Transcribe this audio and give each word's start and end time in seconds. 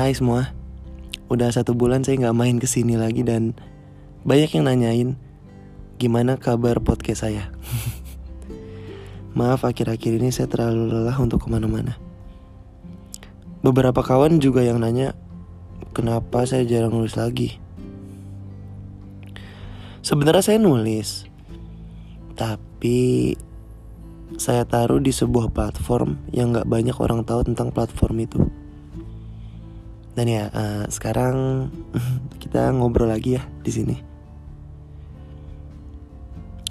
Hai 0.00 0.16
semua, 0.16 0.48
udah 1.28 1.52
satu 1.52 1.76
bulan 1.76 2.00
saya 2.00 2.16
nggak 2.16 2.32
main 2.40 2.56
ke 2.56 2.64
sini 2.64 2.96
lagi 2.96 3.20
dan 3.20 3.52
banyak 4.24 4.48
yang 4.56 4.64
nanyain 4.64 5.08
gimana 6.00 6.40
kabar 6.40 6.80
podcast 6.80 7.28
saya. 7.28 7.52
Maaf 9.36 9.60
akhir-akhir 9.60 10.16
ini 10.16 10.32
saya 10.32 10.48
terlalu 10.48 10.88
lelah 10.88 11.20
untuk 11.20 11.44
ke 11.44 11.52
mana-mana. 11.52 12.00
Beberapa 13.60 14.00
kawan 14.00 14.40
juga 14.40 14.64
yang 14.64 14.80
nanya 14.80 15.12
kenapa 15.92 16.48
saya 16.48 16.64
jarang 16.64 16.96
nulis 16.96 17.20
lagi. 17.20 17.60
Sebenarnya 20.00 20.40
saya 20.48 20.64
nulis, 20.64 21.28
tapi 22.40 23.36
saya 24.40 24.64
taruh 24.64 25.04
di 25.04 25.12
sebuah 25.12 25.52
platform 25.52 26.16
yang 26.32 26.56
nggak 26.56 26.64
banyak 26.64 26.96
orang 26.96 27.20
tahu 27.20 27.52
tentang 27.52 27.68
platform 27.68 28.16
itu. 28.24 28.40
Dan 30.14 30.26
ya, 30.26 30.50
uh, 30.50 30.84
sekarang 30.90 31.68
kita 32.42 32.70
ngobrol 32.74 33.10
lagi 33.10 33.38
ya 33.38 33.42
di 33.62 33.70
sini. 33.70 33.96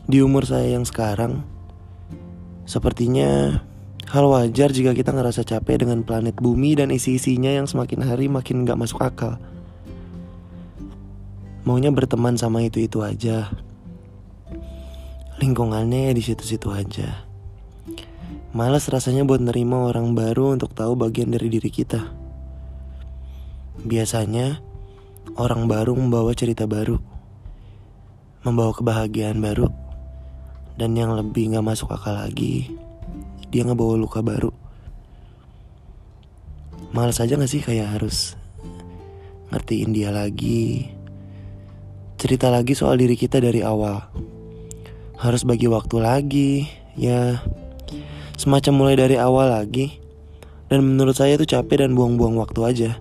Di 0.09 0.25
umur 0.25 0.41
saya 0.43 0.73
yang 0.73 0.89
sekarang, 0.89 1.45
sepertinya 2.65 3.61
hal 4.09 4.25
wajar 4.25 4.73
jika 4.73 4.97
kita 4.97 5.13
ngerasa 5.13 5.45
capek 5.45 5.85
dengan 5.85 6.01
planet 6.01 6.33
bumi 6.41 6.73
dan 6.73 6.89
isi-isinya 6.89 7.53
yang 7.53 7.69
semakin 7.69 8.01
hari 8.01 8.25
makin 8.25 8.65
gak 8.65 8.79
masuk 8.81 9.05
akal. 9.05 9.37
Maunya 11.61 11.93
berteman 11.93 12.33
sama 12.33 12.65
itu-itu 12.65 13.05
aja. 13.05 13.53
Lingkungannya 15.37 16.09
di 16.17 16.21
situ-situ 16.25 16.73
aja. 16.73 17.29
Males 18.49 18.89
rasanya 18.89 19.21
buat 19.29 19.45
nerima 19.45 19.85
orang 19.93 20.17
baru 20.17 20.57
untuk 20.57 20.73
tahu 20.73 20.97
bagian 20.97 21.29
dari 21.29 21.53
diri 21.53 21.69
kita. 21.69 22.18
Biasanya, 23.79 24.59
orang 25.39 25.71
baru 25.71 25.95
membawa 25.95 26.35
cerita 26.35 26.67
baru, 26.67 26.99
membawa 28.43 28.75
kebahagiaan 28.75 29.39
baru, 29.39 29.71
dan 30.75 30.99
yang 30.99 31.15
lebih 31.15 31.55
gak 31.55 31.63
masuk 31.63 31.95
akal 31.95 32.11
lagi, 32.11 32.75
dia 33.47 33.63
ngebawa 33.63 33.95
luka 33.95 34.19
baru. 34.19 34.51
Males 36.91 37.23
aja 37.23 37.39
gak 37.39 37.47
sih 37.47 37.63
kayak 37.63 37.95
harus 37.95 38.35
ngertiin 39.55 39.95
dia 39.95 40.11
lagi, 40.11 40.91
cerita 42.19 42.51
lagi 42.51 42.75
soal 42.75 42.99
diri 42.99 43.15
kita 43.15 43.39
dari 43.39 43.63
awal. 43.63 44.03
Harus 45.19 45.47
bagi 45.47 45.71
waktu 45.71 46.03
lagi, 46.03 46.51
ya 46.99 47.39
semacam 48.35 48.73
mulai 48.75 48.95
dari 48.99 49.15
awal 49.15 49.55
lagi. 49.55 49.99
Dan 50.67 50.85
menurut 50.85 51.17
saya 51.17 51.33
itu 51.33 51.49
capek 51.49 51.81
dan 51.87 51.97
buang-buang 51.97 52.37
waktu 52.37 52.61
aja. 52.61 52.91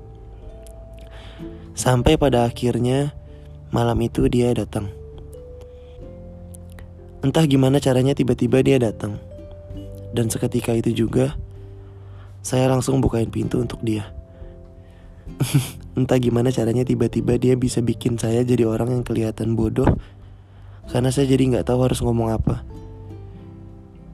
Sampai 1.79 2.19
pada 2.19 2.43
akhirnya 2.43 3.15
malam 3.71 4.03
itu 4.03 4.27
dia 4.27 4.51
datang. 4.51 4.91
Entah 7.23 7.47
gimana 7.47 7.79
caranya 7.79 8.19
tiba-tiba 8.19 8.67
dia 8.67 8.83
datang. 8.83 9.23
Dan 10.11 10.27
seketika 10.27 10.75
itu 10.75 10.91
juga 10.91 11.39
saya 12.43 12.67
langsung 12.67 12.98
bukain 12.98 13.31
pintu 13.31 13.62
untuk 13.62 13.79
dia. 13.87 14.11
Entah 15.98 16.19
gimana 16.19 16.51
caranya 16.51 16.83
tiba-tiba 16.83 17.39
dia 17.39 17.55
bisa 17.55 17.79
bikin 17.79 18.19
saya 18.19 18.42
jadi 18.42 18.67
orang 18.67 18.98
yang 18.98 19.05
kelihatan 19.07 19.55
bodoh 19.55 19.87
karena 20.91 21.15
saya 21.15 21.31
jadi 21.31 21.47
nggak 21.55 21.70
tahu 21.70 21.87
harus 21.87 22.03
ngomong 22.03 22.35
apa. 22.35 22.67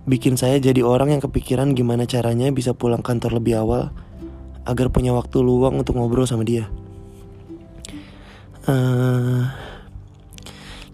Bikin 0.04 0.36
saya 0.36 0.60
jadi 0.60 0.84
orang 0.84 1.16
yang 1.16 1.24
kepikiran 1.24 1.72
gimana 1.72 2.04
caranya 2.04 2.52
bisa 2.52 2.76
pulang 2.76 3.00
kantor 3.00 3.40
lebih 3.40 3.56
awal 3.56 3.88
agar 4.68 4.92
punya 4.92 5.16
waktu 5.16 5.40
luang 5.40 5.80
untuk 5.80 5.96
ngobrol 5.96 6.28
sama 6.28 6.44
dia. 6.44 6.68
Uh, 8.64 9.44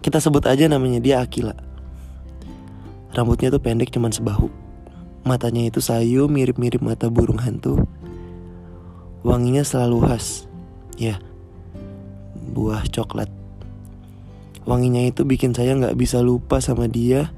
kita 0.03 0.19
sebut 0.19 0.43
aja 0.43 0.67
namanya 0.67 0.99
dia 0.99 1.23
Akila. 1.23 1.55
Rambutnya 3.15 3.47
tuh 3.47 3.63
pendek 3.63 3.91
cuman 3.95 4.11
sebahu. 4.11 4.51
Matanya 5.23 5.67
itu 5.67 5.79
sayu 5.79 6.27
mirip-mirip 6.27 6.83
mata 6.83 7.07
burung 7.07 7.39
hantu. 7.39 7.85
Wanginya 9.21 9.63
selalu 9.63 10.03
khas. 10.03 10.49
Ya, 10.99 11.21
buah 12.51 12.83
coklat. 12.91 13.31
Wanginya 14.67 15.07
itu 15.07 15.23
bikin 15.23 15.55
saya 15.55 15.77
nggak 15.77 15.95
bisa 15.95 16.19
lupa 16.19 16.59
sama 16.59 16.91
dia 16.91 17.31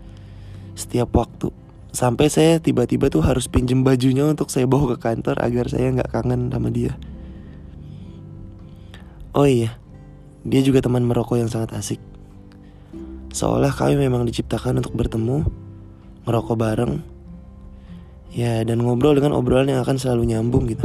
setiap 0.73 1.13
waktu. 1.13 1.53
Sampai 1.94 2.33
saya 2.33 2.57
tiba-tiba 2.57 3.13
tuh 3.13 3.21
harus 3.21 3.45
pinjem 3.45 3.85
bajunya 3.85 4.25
untuk 4.25 4.50
saya 4.50 4.65
bawa 4.65 4.97
ke 4.97 4.97
kantor 4.97 5.38
agar 5.45 5.69
saya 5.69 5.94
nggak 5.94 6.09
kangen 6.09 6.50
sama 6.50 6.73
dia. 6.73 6.97
Oh 9.33 9.45
iya, 9.45 9.77
dia 10.44 10.59
juga 10.59 10.84
teman 10.84 11.08
merokok 11.08 11.40
yang 11.40 11.48
sangat 11.48 11.72
asik. 11.80 12.00
Seolah 13.34 13.72
kami 13.72 13.96
memang 13.96 14.28
diciptakan 14.28 14.84
untuk 14.84 14.94
bertemu, 14.94 15.48
merokok 16.28 16.56
bareng, 16.59 17.02
ya 18.30 18.62
dan 18.68 18.84
ngobrol 18.84 19.16
dengan 19.16 19.34
obrolan 19.34 19.72
yang 19.72 19.81
akan 19.81 19.98
selalu 19.98 20.36
nyambung 20.36 20.68
gitu. 20.68 20.84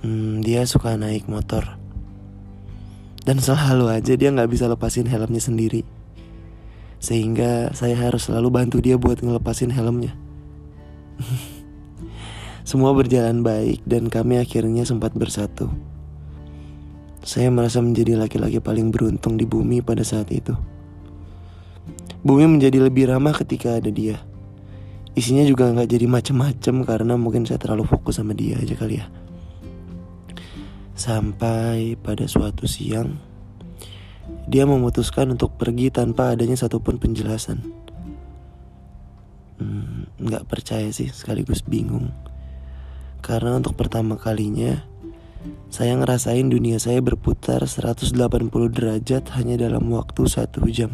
Hmm, 0.00 0.40
dia 0.40 0.64
suka 0.64 0.96
naik 0.96 1.28
motor. 1.28 1.76
Dan 3.20 3.36
selalu 3.36 3.92
aja 3.92 4.16
dia 4.16 4.32
nggak 4.32 4.48
bisa 4.48 4.64
lepasin 4.64 5.04
helmnya 5.04 5.44
sendiri. 5.44 5.84
Sehingga 6.98 7.76
saya 7.76 7.94
harus 8.00 8.26
selalu 8.26 8.48
bantu 8.48 8.80
dia 8.80 8.96
buat 8.96 9.20
ngelepasin 9.20 9.68
helmnya. 9.68 10.16
Semua 12.68 12.96
berjalan 12.96 13.44
baik 13.44 13.84
dan 13.84 14.08
kami 14.08 14.40
akhirnya 14.40 14.88
sempat 14.88 15.12
bersatu. 15.12 15.68
Saya 17.20 17.52
merasa 17.52 17.84
menjadi 17.84 18.16
laki-laki 18.16 18.58
paling 18.64 18.88
beruntung 18.88 19.36
di 19.36 19.44
bumi 19.44 19.84
pada 19.84 20.00
saat 20.00 20.32
itu. 20.32 20.56
Bumi 22.20 22.44
menjadi 22.48 22.80
lebih 22.84 23.08
ramah 23.12 23.32
ketika 23.36 23.80
ada 23.80 23.88
dia. 23.88 24.20
Isinya 25.16 25.44
juga 25.44 25.68
nggak 25.68 25.88
jadi 25.88 26.06
macem-macem 26.08 26.84
karena 26.84 27.16
mungkin 27.16 27.44
saya 27.44 27.60
terlalu 27.60 27.88
fokus 27.88 28.20
sama 28.20 28.36
dia 28.36 28.56
aja 28.56 28.72
kali 28.76 29.00
ya. 29.00 29.06
Sampai 30.96 31.96
pada 31.96 32.28
suatu 32.28 32.68
siang, 32.68 33.16
dia 34.44 34.68
memutuskan 34.68 35.32
untuk 35.32 35.56
pergi 35.56 35.88
tanpa 35.88 36.36
adanya 36.36 36.60
satupun 36.60 37.00
penjelasan. 37.00 37.60
Hmm, 39.60 40.08
nggak 40.20 40.44
percaya 40.48 40.88
sih, 40.92 41.08
sekaligus 41.08 41.64
bingung. 41.64 42.12
Karena 43.20 43.56
untuk 43.56 43.76
pertama 43.76 44.16
kalinya, 44.16 44.80
saya 45.70 45.96
ngerasain 45.96 46.50
dunia 46.50 46.76
saya 46.76 47.00
berputar 47.00 47.64
180 47.64 48.12
derajat 48.50 49.24
hanya 49.38 49.56
dalam 49.56 49.88
waktu 49.92 50.28
satu 50.28 50.66
jam. 50.68 50.92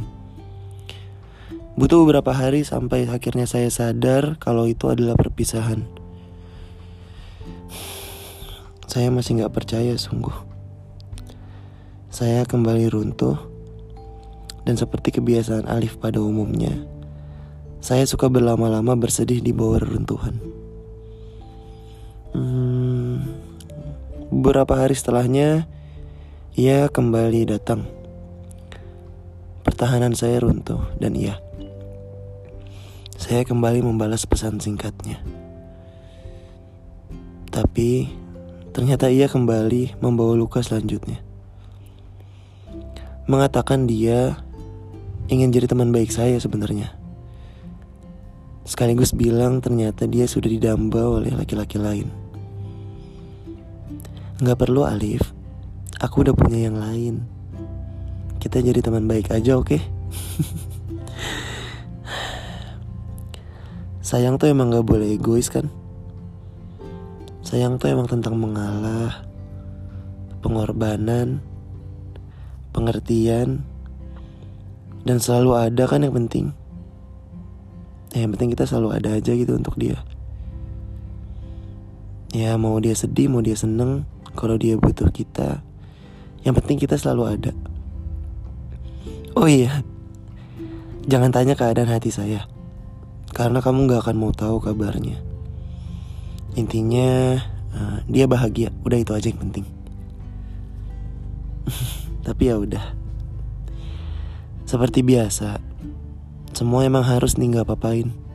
Butuh 1.76 2.08
beberapa 2.08 2.32
hari 2.32 2.64
sampai 2.64 3.04
akhirnya 3.04 3.44
saya 3.44 3.68
sadar 3.68 4.40
kalau 4.40 4.64
itu 4.64 4.88
adalah 4.88 5.12
perpisahan. 5.12 5.84
Saya 8.88 9.12
masih 9.12 9.44
gak 9.44 9.52
percaya 9.52 9.92
sungguh. 10.00 10.32
Saya 12.08 12.48
kembali 12.48 12.88
runtuh 12.88 13.36
dan 14.64 14.80
seperti 14.80 15.20
kebiasaan 15.20 15.68
Alif 15.68 16.00
pada 16.00 16.18
umumnya, 16.18 16.72
saya 17.84 18.08
suka 18.08 18.32
berlama-lama 18.32 18.96
bersedih 18.96 19.44
di 19.44 19.52
bawah 19.52 19.78
reruntuhan. 19.84 20.55
Beberapa 24.26 24.74
hari 24.74 24.98
setelahnya, 24.98 25.70
ia 26.58 26.90
kembali 26.90 27.46
datang. 27.46 27.86
Pertahanan 29.62 30.18
saya 30.18 30.42
runtuh 30.42 30.82
dan 30.98 31.14
iya, 31.14 31.38
saya 33.14 33.46
kembali 33.46 33.86
membalas 33.86 34.26
pesan 34.26 34.58
singkatnya. 34.58 35.22
Tapi 37.54 38.10
ternyata 38.74 39.06
ia 39.14 39.30
kembali 39.30 40.02
membawa 40.02 40.34
luka 40.34 40.58
selanjutnya. 40.58 41.22
Mengatakan 43.30 43.86
dia 43.86 44.42
ingin 45.30 45.54
jadi 45.54 45.70
teman 45.70 45.94
baik 45.94 46.10
saya 46.10 46.34
sebenarnya. 46.42 46.98
Sekaligus 48.66 49.14
bilang 49.14 49.62
ternyata 49.62 50.10
dia 50.10 50.26
sudah 50.26 50.50
didamba 50.50 51.22
oleh 51.22 51.30
laki-laki 51.30 51.78
lain. 51.78 52.25
Nggak 54.36 54.68
perlu 54.68 54.84
Alif. 54.84 55.32
Aku 55.96 56.20
udah 56.20 56.36
punya 56.36 56.68
yang 56.68 56.76
lain. 56.76 57.24
Kita 58.36 58.60
jadi 58.60 58.84
teman 58.84 59.08
baik 59.08 59.32
aja 59.32 59.56
oke? 59.56 59.72
Okay? 59.72 59.80
Sayang 64.06 64.36
tuh 64.36 64.52
emang 64.52 64.70
gak 64.70 64.86
boleh 64.86 65.16
egois 65.16 65.48
kan? 65.48 65.72
Sayang 67.42 67.80
tuh 67.80 67.90
emang 67.90 68.06
tentang 68.06 68.38
mengalah 68.38 69.26
Pengorbanan 70.46 71.42
Pengertian 72.70 73.66
Dan 75.02 75.18
selalu 75.18 75.58
ada 75.58 75.90
kan 75.90 76.06
yang 76.06 76.14
penting? 76.14 76.54
Yang 78.14 78.30
penting 78.36 78.50
kita 78.54 78.64
selalu 78.68 79.00
ada 79.00 79.16
aja 79.16 79.32
gitu 79.34 79.58
untuk 79.58 79.74
dia. 79.76 80.00
Ya 82.30 82.54
mau 82.60 82.76
dia 82.80 82.92
sedih 82.96 83.28
mau 83.32 83.40
dia 83.40 83.56
seneng 83.56 84.04
Kalau 84.36 84.60
dia 84.60 84.76
butuh 84.76 85.08
kita. 85.08 85.64
Yang 86.44 86.54
penting 86.62 86.78
kita 86.78 87.00
selalu 87.00 87.22
ada. 87.26 87.52
Oh 89.32 89.48
iya. 89.48 89.80
Jangan 91.08 91.32
tanya 91.32 91.56
keadaan 91.56 91.88
hati 91.88 92.12
saya. 92.12 92.44
Karena 93.32 93.64
kamu 93.64 93.88
gak 93.88 94.04
akan 94.04 94.16
mau 94.20 94.32
tahu 94.36 94.60
kabarnya. 94.60 95.18
Intinya 96.54 97.40
uh, 97.72 97.98
Dia 98.06 98.28
bahagia. 98.28 98.70
Udah 98.84 99.00
itu 99.00 99.16
aja 99.16 99.32
yang 99.32 99.40
penting. 99.40 99.64
Tapi 102.26 102.42
ya 102.52 102.60
udah. 102.60 102.84
Seperti 104.66 105.06
biasa 105.06 105.62
Semua 106.50 106.82
emang 106.82 107.06
harus 107.06 107.38
nih 107.38 107.54
gak 107.54 107.70
papain 107.70 108.25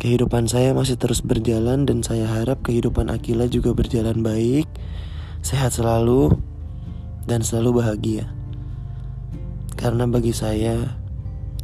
Kehidupan 0.00 0.48
saya 0.48 0.72
masih 0.72 0.96
terus 0.96 1.20
berjalan 1.20 1.84
dan 1.84 2.00
saya 2.00 2.24
harap 2.24 2.64
kehidupan 2.64 3.12
Akila 3.12 3.44
juga 3.52 3.76
berjalan 3.76 4.24
baik, 4.24 4.64
sehat 5.44 5.76
selalu, 5.76 6.40
dan 7.28 7.44
selalu 7.44 7.84
bahagia. 7.84 8.32
Karena 9.76 10.08
bagi 10.08 10.32
saya, 10.32 10.96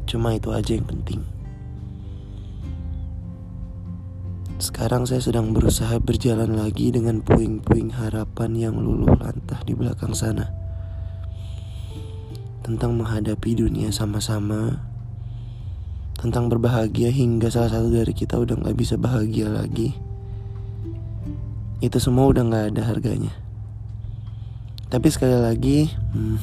cuma 0.05 0.37
itu 0.37 0.53
aja 0.53 0.77
yang 0.77 0.85
penting. 0.85 1.25
Sekarang 4.61 5.09
saya 5.09 5.25
sedang 5.25 5.57
berusaha 5.57 5.97
berjalan 5.97 6.61
lagi 6.61 6.93
dengan 6.93 7.25
puing-puing 7.25 7.97
harapan 7.97 8.53
yang 8.53 8.77
luluh 8.77 9.17
lantah 9.17 9.65
di 9.65 9.73
belakang 9.73 10.13
sana. 10.13 10.53
Tentang 12.61 13.01
menghadapi 13.01 13.65
dunia 13.65 13.89
sama-sama 13.89 14.93
tentang 16.17 16.49
berbahagia 16.49 17.13
hingga 17.13 17.53
salah 17.53 17.69
satu 17.69 17.93
dari 17.93 18.17
kita 18.17 18.41
udah 18.41 18.57
nggak 18.57 18.77
bisa 18.77 18.97
bahagia 18.97 19.53
lagi. 19.53 19.93
Itu 21.85 22.01
semua 22.01 22.33
udah 22.33 22.41
nggak 22.41 22.65
ada 22.73 22.83
harganya. 22.89 23.37
Tapi 24.89 25.13
sekali 25.13 25.37
lagi, 25.37 25.93
hmm, 25.93 26.37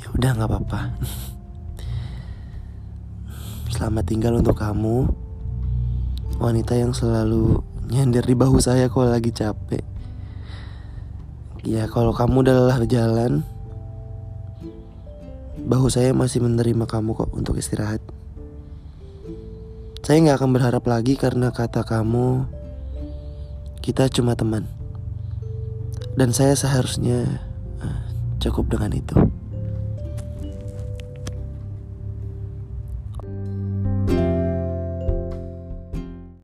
ya 0.00 0.06
udah 0.16 0.30
nggak 0.40 0.48
apa-apa. 0.48 0.80
Selamat 3.74 4.08
tinggal 4.08 4.40
untuk 4.40 4.56
kamu, 4.56 5.04
wanita 6.40 6.80
yang 6.80 6.96
selalu 6.96 7.60
nyender 7.92 8.24
di 8.24 8.32
bahu 8.32 8.56
saya 8.56 8.88
kalau 8.88 9.12
lagi 9.12 9.36
capek. 9.36 9.84
Ya 11.60 11.84
kalau 11.92 12.16
kamu 12.16 12.40
udah 12.40 12.54
lelah 12.56 12.80
jalan, 12.88 13.44
bahu 15.64 15.88
saya 15.88 16.12
masih 16.12 16.44
menerima 16.44 16.84
kamu 16.84 17.16
kok 17.16 17.30
untuk 17.32 17.56
istirahat. 17.56 18.04
Saya 20.04 20.20
nggak 20.20 20.36
akan 20.36 20.50
berharap 20.52 20.84
lagi 20.84 21.16
karena 21.16 21.48
kata 21.48 21.80
kamu 21.80 22.44
kita 23.80 24.12
cuma 24.12 24.36
teman. 24.36 24.68
Dan 26.14 26.30
saya 26.30 26.52
seharusnya 26.54 27.40
uh, 27.80 28.00
cukup 28.38 28.76
dengan 28.76 28.92
itu. 28.92 29.16